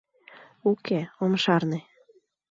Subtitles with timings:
[0.71, 1.79] —Уке, ом шарне...